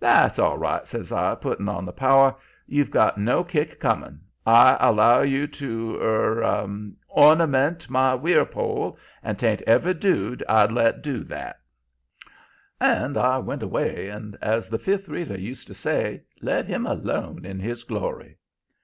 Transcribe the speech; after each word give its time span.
"'That's 0.00 0.40
all 0.40 0.58
right,' 0.58 0.88
says 0.88 1.12
I, 1.12 1.36
putting 1.36 1.68
on 1.68 1.84
the 1.84 1.92
power. 1.92 2.34
'You've 2.66 2.90
got 2.90 3.16
no 3.16 3.44
kick 3.44 3.78
coming. 3.78 4.18
I 4.44 4.76
allow 4.80 5.20
you 5.20 5.46
to 5.46 5.96
er 6.02 6.66
ornament 7.08 7.88
my 7.88 8.16
weir 8.16 8.44
pole, 8.44 8.98
and 9.22 9.38
'tain't 9.38 9.62
every 9.68 9.94
dude 9.94 10.42
I'd 10.48 10.72
let 10.72 11.00
do 11.00 11.22
that.' 11.22 11.60
"And 12.80 13.16
I 13.16 13.38
went 13.38 13.62
away 13.62 14.08
and, 14.08 14.36
as 14.42 14.68
the 14.68 14.80
Fifth 14.80 15.08
Reader 15.08 15.38
used 15.38 15.68
to 15.68 15.74
say, 15.74 16.24
'let 16.42 16.66
him 16.66 16.84
alone 16.84 17.44
in 17.46 17.60
his 17.60 17.84
glory.' 17.84 18.36